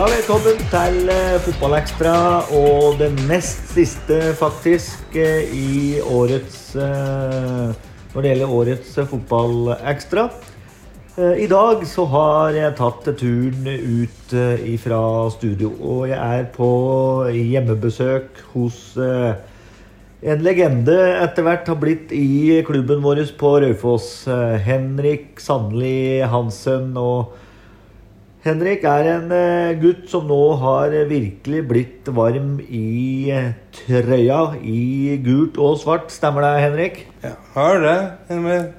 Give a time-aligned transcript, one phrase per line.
[0.00, 2.12] Ja, velkommen til eh, Fotballekstra
[2.56, 7.74] og det nest siste, faktisk, eh, i årets eh,
[8.14, 10.24] Når det gjelder årets Fotballekstra.
[11.20, 14.32] I dag så har jeg tatt turen ut
[14.80, 15.02] fra
[15.34, 16.70] studio, og jeg er på
[17.34, 24.24] hjemmebesøk hos en legende etter hvert har blitt i klubben vår på Raufoss.
[24.64, 26.96] Henrik Sandli Hansen.
[26.96, 27.36] og
[28.40, 35.18] Henrik er en eh, gutt som nå har virkelig blitt varm i eh, trøya i
[35.20, 36.08] gult og svart.
[36.08, 37.02] Stemmer det, Henrik?
[37.20, 37.98] Ja, har det
[38.30, 38.70] gjennom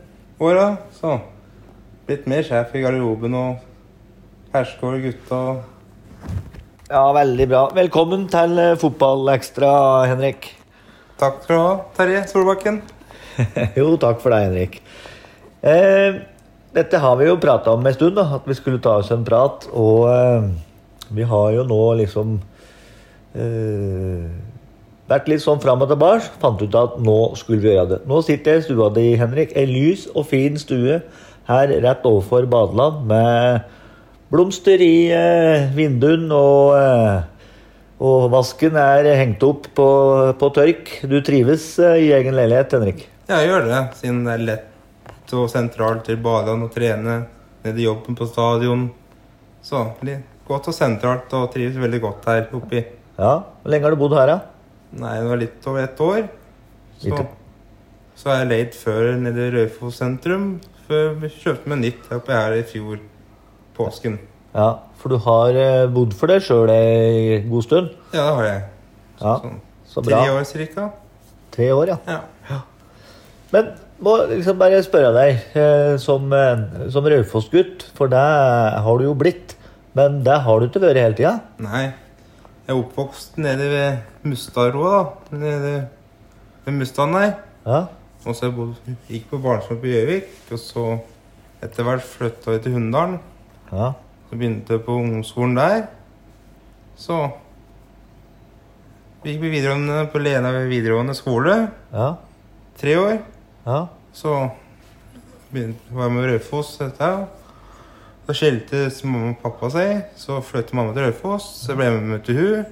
[0.42, 0.66] åra.
[0.98, 1.20] Så
[2.10, 3.62] blitt mer sjef i garderoben og
[4.56, 5.44] hersker over gutta.
[6.90, 7.62] Ja, veldig bra.
[7.78, 9.72] Velkommen til eh, Fotballekstra,
[10.10, 10.50] Henrik.
[11.22, 12.82] Takk skal du ha, Terje Solbakken.
[13.78, 14.82] jo, takk for deg, Henrik.
[15.62, 16.24] Eh,
[16.76, 19.26] dette har vi jo prata om en stund, da, at vi skulle ta oss en
[19.28, 19.68] prat.
[19.72, 20.48] Og eh,
[21.12, 22.38] vi har jo nå liksom
[23.36, 24.30] eh,
[25.12, 26.32] vært litt sånn fram og tilbake.
[26.44, 28.00] Fant ut at nå skulle vi gjøre det.
[28.10, 29.52] Nå sitter jeg i stua di, Henrik.
[29.60, 31.02] En lys og fin stue
[31.52, 33.68] her rett overfor badeland med
[34.32, 37.20] blomster i eh, vinduene og eh,
[38.02, 39.88] og vasken er hengt opp på,
[40.34, 40.90] på tørk.
[41.06, 43.04] Du trives eh, i egen leilighet, Henrik?
[43.30, 44.71] Ja, jeg gjør det, siden det er lett
[45.38, 47.18] og sentralt til badene og trene.
[47.66, 48.88] Ned i jobben på stadion.
[49.62, 49.84] Så
[50.48, 52.82] godt og sentralt, og trives veldig godt her oppi.
[53.18, 53.36] Ja.
[53.62, 54.40] Hvor lenge har du bodd her, da?
[54.98, 56.26] Nei, det var litt over ett år.
[56.98, 57.28] Så, har
[58.18, 60.50] så er jeg leid før nede i Raufoss sentrum.
[60.90, 63.00] Før vi kjøpte meg nytt her oppe her i fjor
[63.78, 64.18] påsken.
[64.52, 64.68] Ja,
[65.00, 67.94] For du har eh, bodd for deg sjøl ei god stund?
[68.12, 68.66] Ja, det har jeg.
[69.22, 70.20] Ja, Sånn Så bra.
[70.20, 70.90] tre år cirka.
[71.56, 72.20] Tre år, ja.
[72.50, 72.60] Ja.
[73.54, 73.72] Men
[74.02, 78.22] må liksom bare spørre deg, eh, som, eh, som Raufoss-gutt, for det
[78.86, 79.56] har du jo blitt.
[79.98, 81.34] Men det har du ikke vært hele tida?
[81.60, 81.94] Nei.
[82.68, 84.92] Jeg er oppvokst nede ved Mustadroa,
[85.32, 85.38] da.
[85.38, 85.74] Nede
[86.66, 87.34] ved Mustaden der.
[87.66, 87.80] Ja.
[88.26, 90.86] Og så jeg bodde, gikk på barneskolen på Gjøvik, og så
[91.66, 93.20] etter hvert flytta jeg til Hunndalen.
[93.72, 93.92] ja.
[94.32, 95.82] Så begynte jeg på ungdomsskolen der.
[96.96, 97.18] Så
[99.24, 101.56] vi gikk vi videregående på Lena videregående skole.
[101.92, 102.14] Ja.
[102.80, 103.18] Tre år.
[103.66, 103.88] Ja.
[104.14, 104.50] Så
[105.52, 106.78] begynte, var med Raufoss.
[106.98, 110.06] Da skilte mamma og pappa seg.
[110.20, 111.48] Så flyttet mamma til Raufoss.
[111.66, 112.70] Så ble jeg med til hun.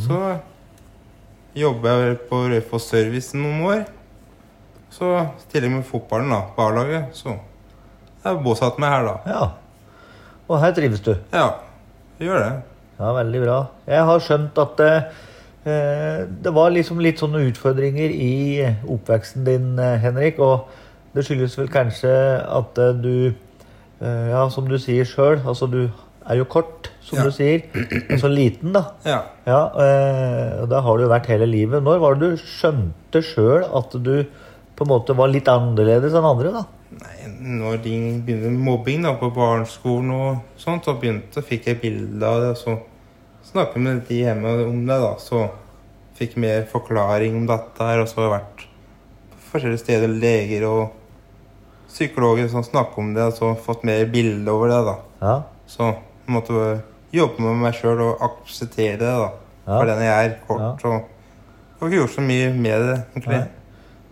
[0.00, 0.20] Så
[1.54, 3.84] jobba jeg på Raufoss Service noen år.
[4.94, 7.32] Så i tillegg med fotballen da, på A-laget, så
[8.24, 9.14] jeg bosatt meg her, da.
[9.26, 9.46] ja.
[10.44, 11.10] Og her trives du?
[11.32, 11.48] Ja,
[12.20, 12.50] jeg gjør det.
[13.00, 13.56] Ja, veldig bra.
[13.90, 15.06] Jeg har skjønt at eh,
[15.64, 18.32] det var liksom litt sånne utfordringer i
[18.90, 20.38] oppveksten din, eh, Henrik.
[20.44, 20.68] Og
[21.14, 22.12] det skyldes vel kanskje
[22.44, 23.14] at eh, du
[24.00, 25.86] eh, Ja, som du sier sjøl, altså du
[26.24, 27.24] er jo kort, som Ja.
[27.24, 27.62] du sier.
[28.10, 28.84] Og så liten, da.
[29.08, 29.22] Ja.
[29.46, 31.82] Ja, eh, og det har du jo vært hele livet.
[31.84, 34.24] Når var det du skjønte sjøl at du
[34.74, 36.64] på en måte var litt annerledes enn andre, da?
[36.94, 37.28] Nei,
[37.60, 37.92] når de
[38.26, 42.76] begynte mobbing da, på barneskolen og sånt, så begynte, fikk jeg bilde av det, så
[43.54, 45.44] snakket med de hjemme om det, da, så
[46.18, 48.64] fikk mer forklaring om dette her, og så har jeg vært
[49.34, 50.84] på forskjellige steder, leger og
[51.90, 54.96] psykologer som snakker om det, og så fått mer bilde over det, da.
[55.24, 56.82] Ja, Så jeg måtte
[57.14, 59.30] jobbe med meg selv og akseptere det, da,
[59.66, 59.78] Ja.
[59.78, 60.72] for den jeg er, kort, Ja.
[60.74, 63.38] og jeg har ikke gjort så mye med det, egentlig.
[63.38, 63.48] Nei.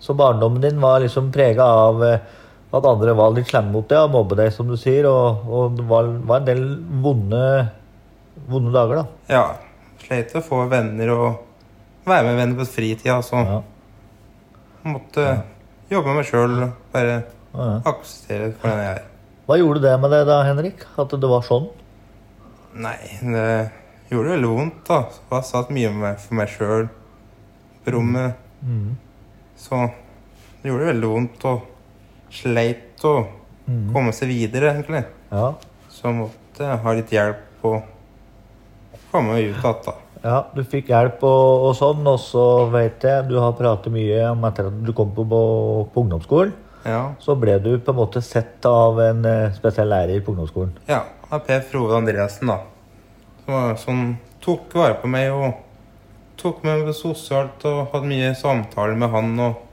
[0.01, 2.19] Så barndommen din var liksom prega av eh,
[2.73, 5.05] at andre var litt slemme mot deg og mobbet deg, som du sier.
[5.07, 6.63] Og, og det var, var en del
[7.03, 7.71] vonde,
[8.49, 9.07] vonde dager, da.
[9.29, 9.45] Ja.
[10.03, 11.39] Sleit å få venner og
[12.07, 13.21] være med venner på fritida.
[13.23, 13.63] Så Ja.
[14.85, 15.43] måtte
[15.91, 17.81] jobbe med meg sjøl bare Ja, ja.
[17.85, 19.03] akseptere for den jeg er.
[19.47, 20.85] Hva gjorde det med deg da, Henrik?
[20.99, 21.69] At det var sånn?
[22.75, 23.71] Nei, det
[24.11, 25.03] gjorde veldig vondt, da.
[25.11, 26.89] Så jeg satt mye med for meg sjøl
[27.85, 28.35] på rommet.
[28.65, 28.97] Mm.
[29.59, 29.91] Så
[30.63, 31.63] det gjorde veldig vondt og
[32.33, 33.27] sleit å
[33.69, 33.93] Mm.
[33.93, 35.05] komme seg videre, egentlig.
[35.31, 35.55] Ja.
[35.89, 37.83] Så jeg ha litt hjelp og
[39.13, 43.35] komme ut igjen, ja, du fikk hjelp og, og sånn, og så vet jeg du
[43.43, 46.53] har pratet mye om etter at du kom på, på, ungdomsskolen.
[46.87, 47.01] Ja.
[47.23, 50.77] Så ble du på en måte sett av en eh, spesiell lærer på ungdomsskolen.
[50.87, 52.61] Ja, av er Per Frode Andreassen, da.
[53.43, 54.05] Som, som
[54.43, 55.59] tok vare på meg og
[56.39, 59.69] tok meg med sosialt og hadde mye samtaler med han og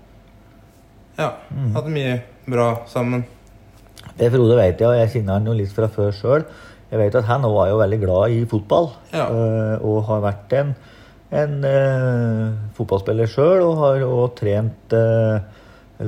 [1.19, 1.33] Ja,
[1.75, 2.13] hadde mye
[2.49, 3.25] bra sammen.
[4.17, 6.45] Det Frode vet jeg, og jeg kjenner han jo litt fra før sjøl.
[6.89, 8.91] Jeg vet at han òg var jo veldig glad i fotball.
[9.13, 9.27] Ja.
[9.29, 10.73] eh, Og har vært en,
[11.31, 12.45] en eh,
[12.77, 15.41] fotballspiller sjøl, og har òg trent eh,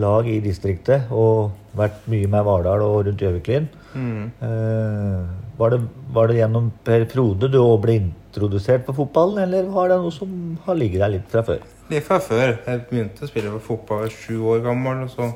[0.01, 1.11] lag i distriktet.
[1.13, 3.69] Og vært mye med Vardal og rundt Gjøviklyn.
[3.91, 4.31] Mm.
[4.39, 5.27] Uh,
[5.59, 5.75] var,
[6.15, 10.13] var det gjennom Per Frode du òg ble introdusert på fotballen, eller var det noe
[10.15, 10.31] som
[10.65, 11.63] har ligget der litt fra før?
[11.91, 12.55] Litt fra før.
[12.67, 15.27] Jeg begynte å spille på fotball sju år gammel, og så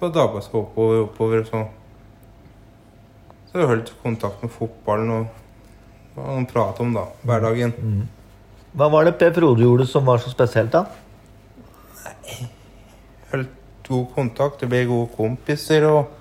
[0.00, 1.62] på dagbaskap oppover, oppover og så.
[3.56, 5.28] Så jeg holdt kontakt med fotballen og
[6.12, 7.70] hva han pratet om da, hverdagen.
[8.76, 10.82] Hva var det Per Frode gjorde som var så spesielt, da?
[13.30, 16.12] Holdt god kontakt, Det ble gode kompiser, og,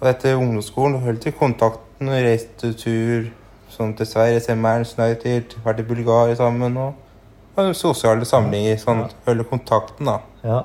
[0.00, 3.28] og etter ungdomsskolen holdt vi kontakten og reiste tur
[3.76, 9.44] sånn til Sverige, se Manchester United, vært i Bulgaria sammen, og, sosiale samlinger, sånn, holde
[9.52, 10.16] kontakten da.
[10.40, 10.62] Ja.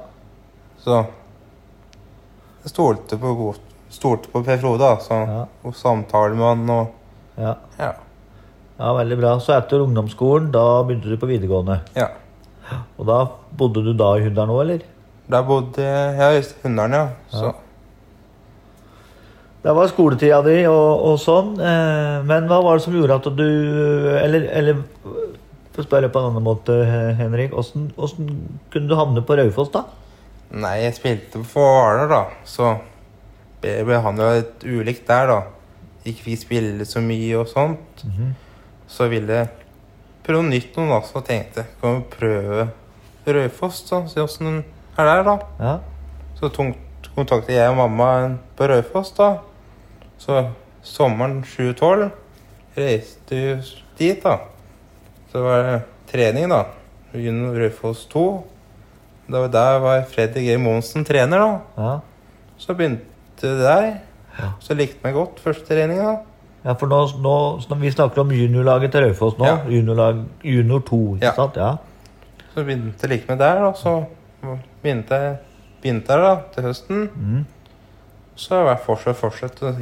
[0.87, 1.01] Så
[2.63, 5.21] jeg stolte på, god- stolte på Per Frode, da.
[5.29, 5.45] Ja.
[5.65, 7.55] Og samtale med han og ja.
[7.79, 7.91] ja.
[8.77, 9.33] Ja, Veldig bra.
[9.39, 11.81] Så etter ungdomsskolen, da begynte du på videregående.
[11.95, 12.09] ja.
[12.97, 13.19] Og da
[13.53, 14.85] bodde du da i Hunndalen òg, eller?
[15.29, 17.05] Da bodde jeg i Hunndalen, ja.
[17.29, 17.51] Så
[19.65, 21.55] Det var skoletida di og, og sånn.
[21.61, 23.45] Eh, men hva var det som gjorde at du
[24.17, 24.81] Eller, eller
[25.73, 26.73] for å spørre på en annen måte,
[27.19, 27.53] Henrik.
[27.53, 28.27] Hvordan
[28.73, 29.81] kunne du havne på Raufoss, da?
[30.55, 32.21] Nei, jeg spilte på Hvaler, da.
[32.47, 32.75] Så
[33.87, 35.39] ble han jo litt ulikt der, da.
[36.05, 38.03] Ikke fikk spille så mye og sånt.
[38.87, 39.47] Så ville
[40.25, 40.99] prøve nytt noe, da.
[41.07, 42.67] Så tenkte jeg kan vi prøve
[43.25, 44.03] Raufoss, da.
[44.11, 44.59] Se åssen den
[44.97, 45.35] er der, da.
[45.59, 45.75] Ja.
[46.39, 46.51] Så
[47.15, 48.09] kontakta jeg og mamma
[48.57, 49.31] på Raufoss, da.
[50.21, 50.43] Så
[50.85, 52.11] sommeren 2012
[52.77, 53.55] reiste vi
[53.97, 54.37] dit, da.
[55.31, 55.79] Så var det
[56.11, 56.65] trening, da.
[57.15, 58.25] Junior Raufoss 2.
[59.31, 60.57] Da var der var Fredrik G.
[60.61, 61.59] Monsen trener, da.
[61.81, 61.99] ja.
[62.61, 63.87] Så begynte det der.
[64.39, 64.49] Ja.
[64.59, 66.15] Så likte meg godt første trening, da.
[66.65, 69.45] Ja, for nå, nå Vi snakker om juniorlaget til Raufoss nå.
[69.45, 69.57] Ja.
[69.69, 71.33] Juniorlag, junior 2, ikke Ja.
[71.37, 71.55] sant?
[71.55, 71.75] Ja.
[72.53, 73.71] Så begynte jeg like meg der, da.
[73.73, 74.05] Så
[74.83, 75.37] begynte jeg
[75.81, 77.09] begynte der da, til høsten.
[77.15, 77.45] Mm.
[78.35, 79.73] Så har jeg fortsatt fortsatt å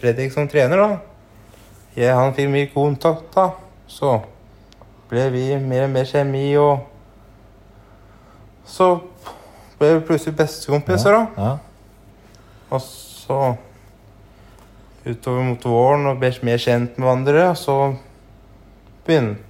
[0.00, 0.98] Fredrik som trener, da.
[1.96, 3.50] Jeg, han fikk mye kontakt, da.
[3.86, 4.22] Så
[5.08, 6.80] ble vi mer og mer kjemi, og
[8.66, 9.00] så
[9.78, 11.26] ble vi plutselig bestekompiser, da.
[11.38, 11.58] Ja.
[12.74, 13.38] Og så
[15.04, 17.76] utover mot våren og ble mer kjent med hverandre, og så
[19.04, 19.42] begynte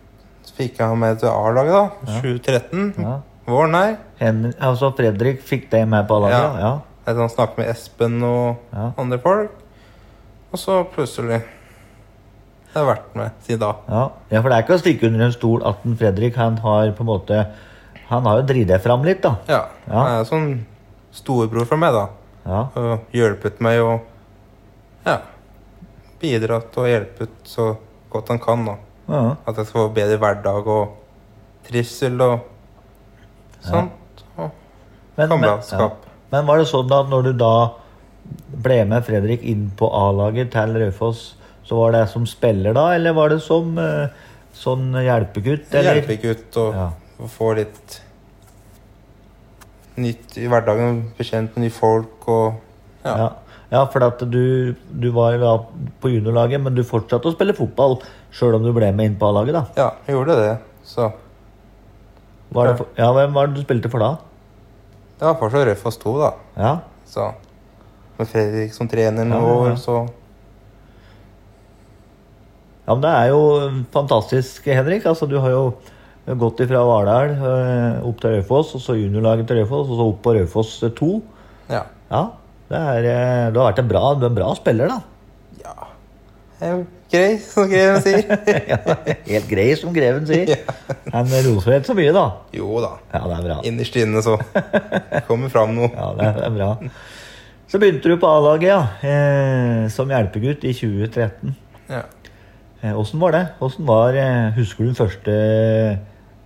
[0.54, 2.10] fikk jeg meg med til A-laget, da.
[2.12, 2.18] Ja.
[2.22, 2.90] 2013.
[3.02, 3.14] ja.
[3.44, 3.96] Våren her.
[4.20, 6.60] Hen, altså Fredrik fikk deg med på laget?
[6.62, 6.70] Ja.
[7.04, 7.14] Ja.
[7.18, 8.86] Sånn snakket med Espen og Ja.
[8.96, 9.50] andre folk.
[10.54, 13.72] Og så plutselig Jeg har vært med siden da.
[13.88, 14.04] Ja.
[14.30, 17.04] ja, for det er ikke å stikke under en stol at Fredrik han har på
[17.04, 17.42] en måte
[18.08, 19.36] Han har jo dritt deg fram litt, da.
[19.48, 19.60] Ja.
[19.86, 19.92] Ja.
[19.98, 20.48] Han er sånn
[21.12, 22.08] storebror for meg, da.
[22.44, 22.64] Ja.
[22.76, 24.00] Og hjulpet meg og
[25.06, 25.19] ja,
[26.20, 27.70] bidratt og hjulpet så
[28.12, 28.67] godt han kan.
[28.69, 28.75] da.
[29.08, 29.23] ja.
[29.46, 30.99] At jeg skal få bedre hverdag og
[31.69, 32.44] trivsel og
[33.64, 34.25] sånt.
[34.37, 34.50] Og
[35.17, 36.05] Men, men, kameratskap.
[36.05, 36.12] ja.
[36.35, 37.55] men var det sånn at når du da
[38.64, 43.12] ble med Fredrik inn på A-laget til Raufoss, så var det som spiller da, eller
[43.17, 44.08] var det som eh,
[44.56, 45.69] sånn hjelpegutt?
[45.73, 46.00] Eller?
[46.00, 48.00] Hjelpegutt og få litt
[50.00, 51.02] nytt i hverdagen.
[51.19, 52.61] bekjent kjent med nye folk og
[53.05, 53.14] ja.
[53.20, 53.29] Ja.
[53.70, 55.56] ja, for at du, du var da
[56.00, 57.99] på juniorlaget, men du fortsatte å spille fotball
[58.35, 59.64] sjøl om du ble med inn på A-laget, da.
[59.76, 60.55] Ja, jeg gjorde det.
[60.88, 61.11] Så
[62.55, 64.12] Var det for, ja, Hvem var det du spilte for da?
[65.19, 66.31] det var fortsatt Raufoss 2, da.
[66.58, 66.73] Ja,
[67.08, 67.31] Så
[68.19, 69.94] med Fredrik som trener noen Ja, ja, så
[72.84, 73.41] ja men det er jo
[73.94, 75.06] fantastisk, Henrik.
[75.08, 75.63] Altså, du har jo
[76.24, 80.22] gått ifra Vardal eh, opp til Raufoss, og så juniorlaget til Raufoss, og så opp
[80.24, 81.12] på Raufoss 2.
[81.72, 81.84] ja.
[82.14, 82.22] Ja,
[82.70, 85.00] det er, eh, du har vært en bra, du er en bra spiller, da.
[85.64, 86.74] ja.
[87.14, 88.22] Grei, som Greven sier.
[88.72, 88.78] ja,
[89.28, 90.62] helt grei, som Greven sier.
[91.12, 92.24] Han roser ikke så mye, da.
[92.56, 92.94] jo da.
[93.12, 93.58] Ja, det er bra.
[93.69, 94.38] Innerst inne så
[95.28, 95.90] kommer fram noe.
[95.98, 96.70] Ja, det er, det er bra.
[97.70, 98.81] Så begynte du på A-laget, ja.
[99.06, 101.54] Eh, som hjelpegutt i 2013.
[101.93, 102.02] Ja.
[102.81, 103.44] Eh, Åssen var det?
[103.60, 105.36] Hvordan var, eh, Husker du den første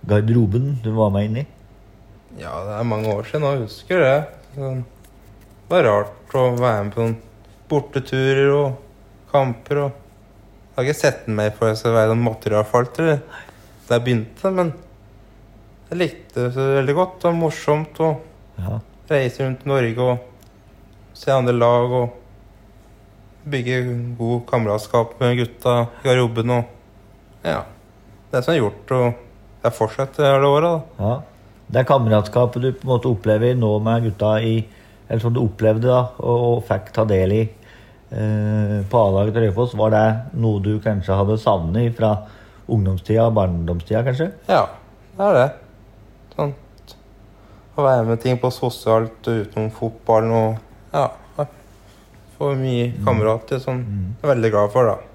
[0.07, 1.45] garderoben du var med inn i?
[2.39, 4.17] ja, det er mange år siden, jeg husker det.
[4.55, 4.83] Sånn,
[5.65, 7.15] det var rart å være med på noen
[7.69, 8.77] borteturer og
[9.31, 9.91] kamper og
[10.69, 13.09] Jeg har ikke sett den mer for jeg skal være en materialfalter
[13.89, 14.69] da jeg begynte, men
[15.89, 17.17] jeg likte det veldig godt.
[17.19, 18.09] Det var morsomt å
[18.59, 18.79] Ja.
[19.09, 20.19] reise rundt i Norge og
[21.17, 22.13] se andre lag og
[23.49, 23.81] bygge
[24.17, 26.65] god kameratskap med gutta i garderoben og
[27.43, 27.63] Ja.
[28.31, 29.13] Det som er gjort, og
[29.63, 31.05] jeg fortsetter hele året, da.
[31.05, 31.19] ja.
[31.69, 34.55] Det kameratskapet du på en måte opplever nå med gutta i
[35.09, 39.47] Eller som du opplevde da, og, og fikk ta del i eh, på A-laget til
[39.47, 40.03] Raufoss, var det
[40.37, 42.11] noe du kanskje hadde savnet fra
[42.69, 44.29] ungdomstida og barndomstida, kanskje?
[44.49, 44.67] Ja,
[45.17, 45.47] det er det.
[46.35, 46.53] Sånn
[47.79, 51.09] å være med ting på sosialt utenom fotballen og Ja,
[52.39, 55.08] Få mye kamerater som jeg er veldig glad for, da.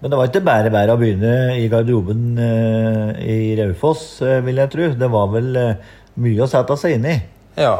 [0.00, 4.60] Men det var ikke bare bare å begynne i garderoben eh, i Raufoss, eh, vil
[4.62, 4.86] jeg tro.
[4.96, 5.90] Det var vel eh,
[6.24, 7.16] mye å sette seg inn i.
[7.60, 7.74] Ja.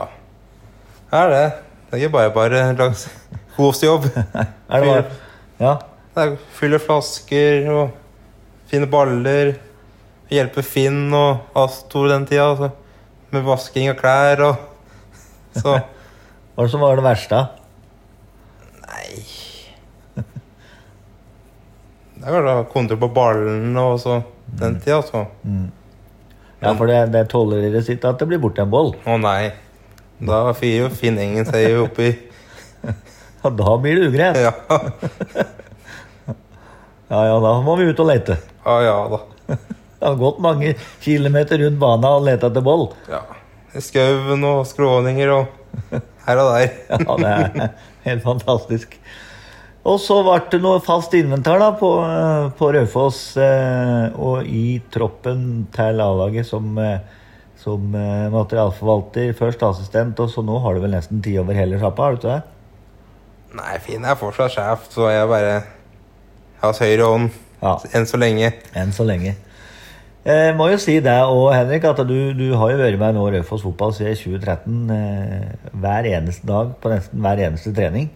[1.08, 1.46] Det er det.
[1.88, 3.06] Det er ikke bare bare langs
[3.56, 4.10] hovedjobb.
[4.70, 5.16] Er det bare,
[5.58, 5.72] ja,
[6.12, 7.96] Det er fylle flasker og
[8.70, 9.56] finne baller.
[10.30, 12.52] Hjelpe Finn og Astor den tida.
[12.52, 12.70] Altså.
[13.32, 14.66] Med vasking av klær og
[15.60, 15.80] Så
[16.54, 17.46] Hva var det verste?
[18.84, 19.39] Nei
[22.20, 24.18] Det er vel å ha kontroll på ballen og så
[24.60, 25.22] den tida, altså.
[26.60, 28.92] Ja, for det, det tolereres ikke at det blir borte en boll.
[29.08, 29.52] Å nei.
[30.20, 32.10] Da fyrer jo finningen seg oppi
[33.40, 34.40] Ja, da blir det ugress.
[34.44, 34.52] Ja.
[37.10, 38.36] Ja, ja, da må vi ut og lete.
[38.62, 39.18] ja ja da.
[40.00, 42.86] Det har gått mange kilometer rundt banen og leta etter boll.
[43.10, 43.24] Ja.
[43.74, 46.70] I skauen og skråninger og her og der.
[46.88, 47.74] Ja, det er
[48.06, 48.94] helt fantastisk.
[49.88, 54.80] Og så ble det noe fast inventar da på, eh, på Raufoss eh, og i
[54.92, 56.98] troppen til A-laget som, eh,
[57.60, 61.80] som eh, materialforvalter, først assistent, og så nå har du vel nesten tid over hele
[61.80, 62.42] sjappa, har du ikke det?
[63.56, 65.54] Nei, Finn er fortsatt sjef, så jeg bare
[66.60, 67.30] har høyre hånd
[67.64, 67.78] Ja.
[67.96, 68.52] enn så lenge.
[68.76, 69.34] Enn så lenge.
[70.24, 73.24] Jeg må jo si det òg, Henrik, at du, du har jo vært med nå
[73.32, 78.10] Raufoss fotball siden 2013 eh, hver eneste dag på nesten hver eneste trening.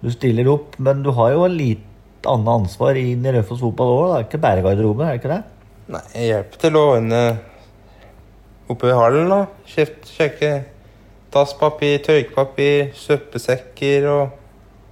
[0.00, 3.90] Du stiller opp, men du har jo en litt annet ansvar inn i Raufoss fotball
[3.96, 4.12] òg.
[4.26, 5.40] Ikke bare garderoben, er det ikke det?
[5.90, 7.22] Nei, jeg hjelper til å ordne
[8.70, 9.40] oppe i hallen, da.
[9.68, 10.52] Kjeft, sjekke
[11.34, 14.36] dasspapir, tørkepapir, søppelsekker og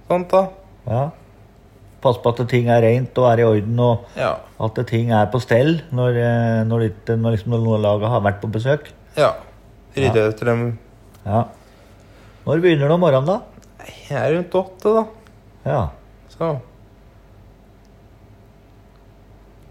[0.09, 0.43] sånt, da.
[0.89, 1.03] Ja.
[2.03, 4.35] Passe på at ting er rent og er i orden, og Ja.
[4.59, 8.21] at ting er på stell når, eh, når, det, når, liksom, når noen lag har
[8.21, 8.91] vært på besøk.
[9.17, 9.33] Ja.
[9.97, 10.77] Rydde etter dem.
[11.25, 11.43] Ja.
[12.45, 13.39] Når begynner du om morgenen, da?
[13.79, 15.05] Jeg er rundt åtte, da.
[15.69, 15.83] Ja.
[16.33, 16.57] Så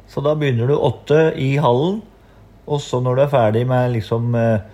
[0.08, 2.00] Så da begynner du åtte i hallen,
[2.66, 4.64] og så når du er ferdig med liksom eh,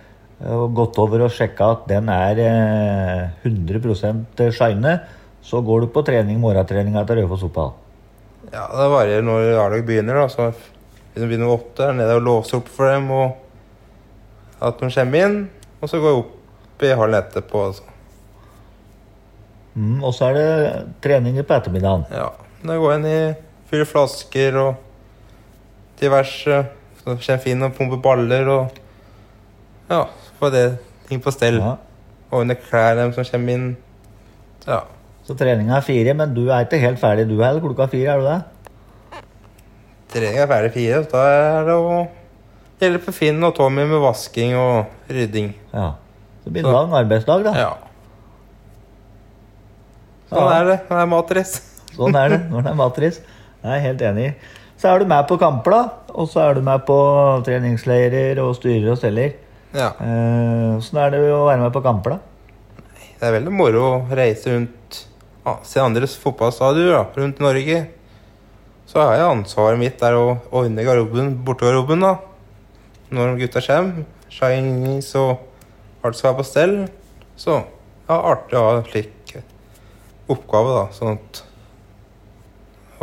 [0.47, 4.93] og gått over og sjekka at den er eh, 100 shine,
[5.45, 7.73] så går du på trening, morgentreninga til Raufoss fotball.
[8.51, 10.27] ja, det varierer når A-lag begynner, da.
[10.31, 13.35] Så hvis de begynner åtte, er nede og låser opp for dem, og
[14.63, 15.37] at de kommer inn.
[15.81, 17.67] Og så går jeg opp i hallen etterpå.
[17.69, 17.94] Altså.
[19.75, 20.49] Mm, og så er det
[21.03, 22.05] treninger på ettermiddagen.
[22.15, 22.29] Ja.
[22.65, 23.19] Da går inn i
[23.69, 24.75] fyller flasker og
[25.99, 26.61] diverse.
[27.01, 28.81] Så kommer Finn og pumper baller og
[29.89, 30.05] Ja,
[30.39, 30.65] får det
[31.09, 31.59] ting på stell.
[31.61, 31.75] Ja.
[32.31, 33.67] under klær dem som kommer inn.
[34.67, 34.81] Ja.
[35.27, 38.19] Så treninga er fire, men du er ikke helt ferdig du heller klokka fire, er
[38.19, 39.21] du det?
[40.13, 41.99] Treninga er ferdig fire, så da er det å
[42.81, 45.53] hjelpe Finn og Tommy med vasking og rydding.
[45.73, 45.91] Ja.
[46.41, 47.53] Så det blir en lang arbeidsdag, da.
[47.57, 47.71] Ja.
[50.29, 50.77] Sånn er det.
[50.89, 51.55] Det er matris.
[51.95, 53.19] Sånn er det når det er matris.
[53.65, 54.29] Jeg er helt enig.
[54.81, 56.13] Så er du med på kamper, da.
[56.15, 56.95] Og så er du med på
[57.47, 59.35] treningsleirer og styrer og steller.
[59.75, 59.91] Ja.
[59.99, 62.79] Eh, Åssen er det å være med på kamper, da?
[63.15, 65.03] Det er veldig moro å reise rundt
[65.69, 67.83] Se andres fotballstadioner rundt Norge.
[68.89, 72.15] Så har jeg ansvaret mitt der å ordne garderoben, bortegarderoben, da.
[73.13, 74.07] Når gutta kommer.
[74.33, 76.75] Chinese og alt skal være på stell.
[77.37, 79.14] Så ja, artig å ha slik
[80.31, 80.85] oppgave, da.
[80.95, 81.43] Sånn at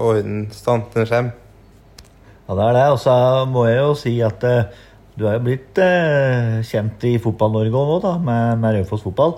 [0.02, 1.38] orden standen kommer.
[2.48, 2.86] Ja, det er det.
[2.94, 3.14] Og så
[3.48, 4.80] må jeg jo si at eh,
[5.16, 9.36] du er jo blitt eh, kjent i Fotball-Norge òg nå, da, med, med Raufoss fotball.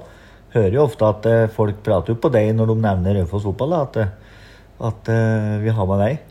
[0.55, 3.75] Hører jo ofte at eh, folk prater jo på deg når de nevner Raufoss fotball,
[3.75, 4.39] da, at, eh,
[4.91, 6.23] at eh, vi har med deg.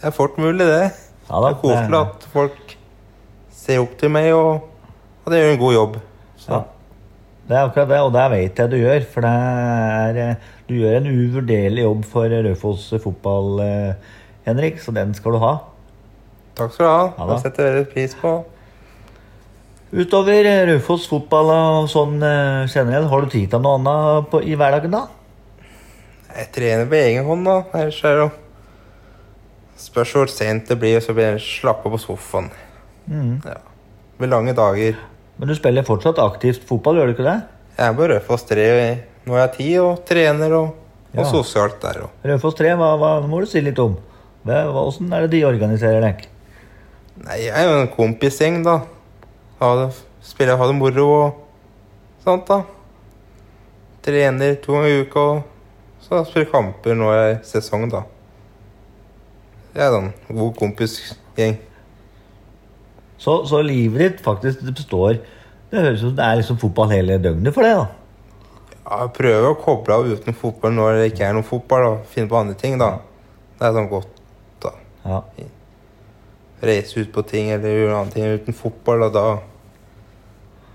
[0.00, 0.90] Det er fort mulig, det.
[1.28, 2.74] Ja, det er koselig at folk
[3.54, 4.66] ser opp til meg, og
[5.28, 5.98] at jeg gjør en god jobb.
[6.40, 6.50] Så.
[6.56, 6.62] Ja.
[7.50, 9.04] Det er akkurat det, og det vet jeg du gjør.
[9.10, 13.94] For det er, eh, du gjør en uvurderlig jobb for Raufoss fotball, eh,
[14.46, 15.56] Henrik, så den skal du ha.
[16.54, 17.02] Takk skal du ha.
[17.18, 18.36] Ja det setter veldig pris på.
[19.90, 22.22] Utover eh, Raufoss fotball og sånn
[22.70, 25.08] generelt, har du tid til noe annet på, i hverdagen da?
[26.30, 27.58] Jeg trener på egen hånd, da.
[27.74, 28.30] Ellers er det jo
[29.80, 32.50] Spørs hvor sent det blir, så blir jeg slappe på sofaen.
[33.08, 33.40] Mm.
[33.42, 33.56] Ja.
[34.20, 34.98] Med lange dager.
[35.40, 37.38] Men du spiller fortsatt aktivt fotball, gjør du ikke det?
[37.78, 38.64] Jeg er på Raufoss 3
[39.24, 40.74] nå er jeg ti og trener og,
[41.14, 41.24] og Ja.
[41.28, 42.10] sosialt der òg.
[42.28, 43.96] Raufoss 3, hva, hva må du si litt om?
[44.44, 46.26] Hvordan er det de organiserer deg?
[47.24, 48.78] Nei, jeg er jo en kompisgjeng, da.
[49.60, 49.88] Ha det,
[50.24, 51.40] spiller ha det moro og
[52.24, 52.62] sånt, da.
[54.04, 55.42] Trener to ganger i uka og
[56.04, 58.04] så spiller kamper når i sesong, da.
[59.76, 61.58] Jeg er en god kompisgjeng.
[63.20, 65.18] Så, så livet ditt faktisk det består
[65.70, 67.88] Det høres ut som det er liksom fotball hele døgnet for deg, da.
[68.80, 71.84] Ja, jeg prøver å koble av uten fotball når det ikke er noe fotball.
[71.86, 72.96] og Finne på andre ting, da.
[73.60, 74.16] Det er sånn godt,
[74.64, 74.72] da.
[75.04, 75.20] Ja.
[76.64, 79.26] Reise ut på ting eller gjøre andre ting uten fotball, og da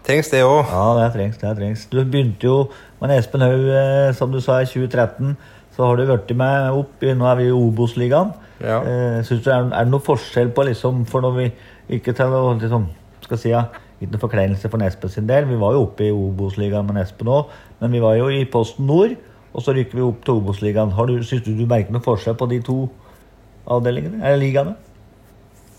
[0.05, 0.65] trengs det òg.
[0.69, 1.37] ja, det trengs.
[1.41, 1.85] det trengs.
[1.91, 2.57] Du begynte jo
[3.01, 5.35] med Espen Haug, eh, som du sa, i 2013.
[5.75, 8.31] Så har du blitt med opp Nå er vi i Obos-ligaen.
[8.63, 8.79] Ja.
[8.81, 11.47] Eh, synes du, er, det noe forskjell på liksom, For når vi
[11.97, 12.85] ikke til å liksom,
[13.25, 13.65] skal si, ja,
[13.99, 15.49] Ikke noe forkleinelse for Espen sin del.
[15.49, 18.87] Vi var jo oppe i Obos-ligaen med Espen òg, men vi var jo i Posten
[18.87, 19.17] Nord.
[19.55, 20.93] Og så rykker vi opp til Obos-ligaen.
[21.23, 22.77] Syns du du merker noe forskjell på de to
[23.71, 24.21] avdelingene?
[24.23, 24.75] Eller ligaene?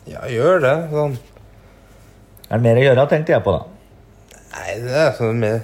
[0.09, 0.77] Ja, gjør det.
[0.93, 1.17] Sånn.
[2.47, 3.76] Er det mer å gjøre, tenkte jeg på da.
[4.57, 5.59] Nei, det er sånn mer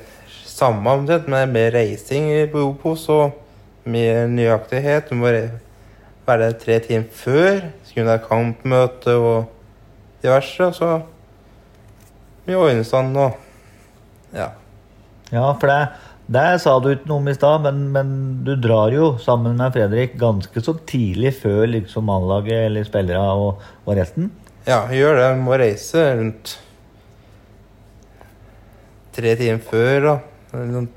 [0.44, 3.38] samme omtrent, men mer reising i Obos og
[3.88, 5.08] mer nøyaktighet.
[5.08, 5.32] Du må
[6.28, 7.62] være tre timer før.
[7.88, 9.48] Skulle ha kampmøte og
[10.22, 10.68] diverse.
[10.68, 10.90] Og så
[12.46, 13.40] mye ordnestand og
[14.32, 14.50] Ja.
[15.32, 15.80] Ja, for det,
[16.28, 18.08] det sa du ikke noe om i stad, men, men
[18.44, 23.62] du drar jo sammen med Fredrik ganske så tidlig før liksom mannlaget eller spillere og,
[23.86, 24.28] og resten.
[24.68, 25.30] Ja, gjør det.
[25.38, 26.58] Du må reise rundt
[29.16, 30.16] tre timer før, da.
[30.52, 30.90] Sånn.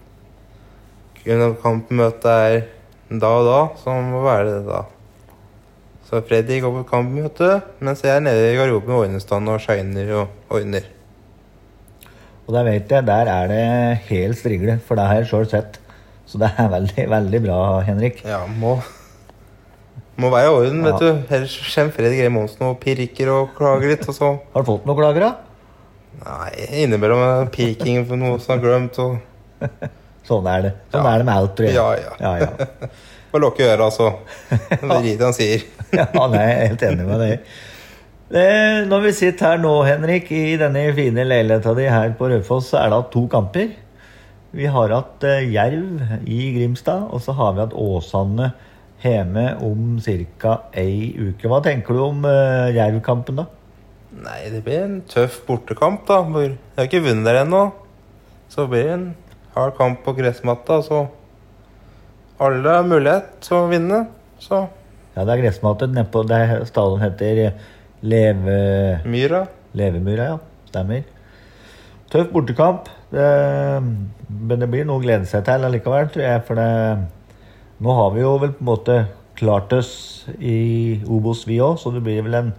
[1.62, 2.58] Kampmøtet er
[3.10, 4.82] da og da, så må det være det da.
[6.06, 7.48] Så Freddy går på kampmøte,
[7.82, 10.86] mens jeg er nede i garderoben med ordnestand og shiner og ordner.
[12.46, 13.64] Og der vet jeg, der er det
[14.12, 15.80] helt strigle, for det har jeg sjøl sett.
[16.30, 17.58] Så det er veldig, veldig bra,
[17.88, 18.22] Henrik.
[18.26, 18.78] Ja, må
[20.16, 21.10] må være i orden, vet du.
[21.36, 24.86] Ellers kommer Freddy Grei Monsen og pirker og klager litt, og så Har du fått
[24.88, 25.55] noen klager, da?
[26.22, 26.50] Nei,
[26.84, 29.18] innimellom er pirking for noe som er glemt, og
[30.28, 30.74] Sånn er det.
[30.94, 31.12] Sånn Ja.
[31.14, 31.76] er det med alt, tror jeg.
[31.76, 32.16] Ja, ja.
[32.20, 32.90] ja, ja.
[33.36, 34.08] Bare lukke øra, altså
[34.82, 35.66] Det driter han sier.
[35.94, 37.56] Ja, nei, jeg er helt enig med deg.
[38.90, 42.80] Når vi sitter her nå, Henrik, i denne fine leiligheta di her på Raufoss, så
[42.82, 43.70] er det hatt to kamper.
[44.56, 48.50] Vi har hatt eh, Jerv i Grimstad, og så har vi hatt Åsane
[49.04, 50.00] hjemme om
[50.42, 50.56] ca.
[50.74, 51.46] ei uke.
[51.52, 53.46] Hva tenker du om eh, Jerv-kampen, da?
[54.16, 56.22] Nei, det blir en tøff bortekamp, da.
[56.24, 57.66] hvor Jeg har ikke vunnet der ennå.
[58.52, 59.10] Så blir det en
[59.56, 61.06] hard kamp på gressmatta, så
[62.40, 64.06] alle har mulighet til å vinne.
[64.40, 64.66] Så
[65.16, 67.54] Ja, det er gressmatet nedpå der stadion heter
[68.04, 68.58] Leve...
[69.08, 70.38] Myra Levemyra, ja.
[70.70, 71.04] Stemmer.
[72.12, 72.90] Tøff bortekamp.
[73.12, 73.28] Det,
[74.30, 76.44] men det blir noe å glede seg til allikevel, tror jeg.
[76.48, 76.68] For det,
[77.84, 78.98] nå har vi jo vel på en måte
[79.36, 79.94] klart oss
[80.40, 81.80] i Obos, vi òg.
[81.82, 82.54] Så det blir vel en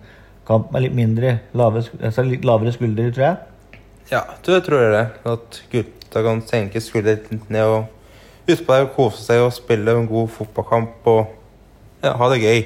[0.47, 3.81] kamp med litt mindre lave, altså litt lavere skuldre, tror jeg.
[4.13, 5.05] Ja, du tror jeg det.
[5.27, 7.93] At gutta kan senke skuldrene litt ned og
[8.47, 11.23] ut på det, kose seg og spille en god fotballkamp og
[12.05, 12.61] ja, ha det gøy.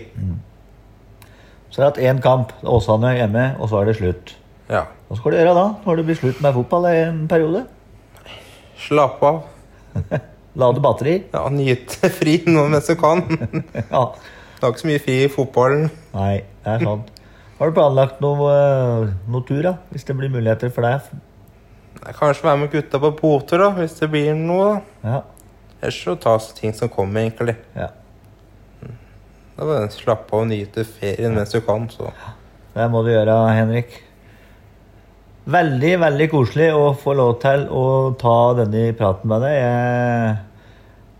[1.70, 4.34] Så det er hatt én kamp, Åsane hjemme, og så er det slutt.
[4.70, 4.84] Ja.
[5.08, 7.62] Hva skal du gjøre da, når det blir slutt med fotball i en periode?
[8.80, 9.40] Slappe av.
[10.60, 11.14] Lade batteri?
[11.32, 13.24] Ja, Nyte fri nå mens du kan.
[13.94, 14.04] Ja.
[14.60, 15.86] Det er ikke så mye fri i fotballen.
[16.12, 16.34] Nei,
[16.66, 17.06] det er sant.
[17.60, 19.74] Har du planlagt noe, eh, noe tur, da?
[19.92, 21.10] Hvis det blir muligheter for deg?
[22.16, 24.78] Kanskje være med gutta på båter, da, hvis det blir noe.
[25.02, 25.08] da.
[25.10, 25.18] Ja.
[25.82, 27.58] Ellers så tas ting som kommer, egentlig.
[27.76, 27.90] ja.
[29.58, 31.84] Da bare slappe av og nyte ferien mens du kan.
[31.92, 32.08] så...
[32.72, 33.92] Det må du gjøre, Henrik.
[35.44, 37.84] Veldig, veldig koselig å få lov til å
[38.16, 39.58] ta denne praten med deg.
[39.58, 40.38] Jeg,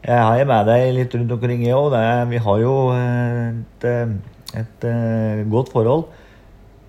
[0.08, 1.98] jeg har med deg litt rundt omkring, jeg òg.
[2.32, 4.88] Vi har jo et, et, et
[5.52, 6.08] godt forhold.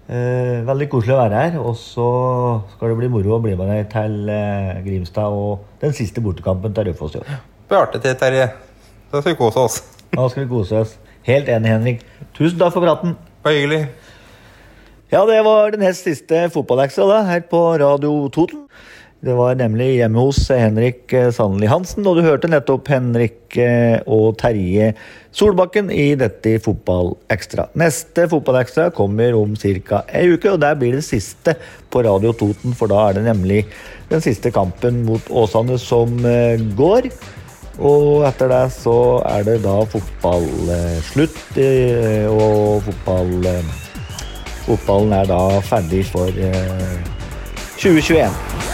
[0.10, 1.58] Eh, Veldig koselig å være her.
[1.62, 2.08] Og så
[2.74, 6.74] skal det bli moro å bli med deg til eh, Grimstad og den siste bortekampen
[6.76, 7.34] til Raufoss i år.
[7.70, 8.48] Det artig, til, Terje.
[9.12, 9.82] Da skal vi kose oss.
[10.12, 10.96] Da skal vi kose oss.
[11.28, 12.02] Helt enig, Henrik.
[12.36, 13.14] Tusen takk for praten.
[13.46, 13.84] Bare hyggelig.
[15.12, 18.66] Ja, det var den nest siste fotballeksa da, her på Radio Toten.
[19.22, 24.00] Det var nemlig hjemme hos Henrik eh, Sandli Hansen, og du hørte nettopp Henrik eh,
[24.10, 24.96] og Terje
[25.30, 27.68] Solbakken i dette Fotballekstra.
[27.78, 30.02] Neste Fotballekstra kommer om ca.
[30.10, 31.54] ei uke, og der blir det siste
[31.94, 33.62] på Radio Toten, for da er det nemlig
[34.10, 37.12] den siste kampen mot Åsane som eh, går.
[37.78, 38.98] Og etter det så
[39.30, 43.38] er det da fotballslutt, eh, og fotball...
[43.54, 43.78] eh,
[44.62, 47.02] Fotballen er da ferdig for eh,
[47.82, 48.71] 2021.